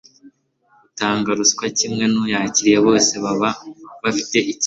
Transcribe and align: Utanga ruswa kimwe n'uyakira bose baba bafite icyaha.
Utanga 0.87 1.29
ruswa 1.39 1.65
kimwe 1.77 2.05
n'uyakira 2.11 2.77
bose 2.87 3.13
baba 3.23 3.49
bafite 4.03 4.37
icyaha. 4.51 4.59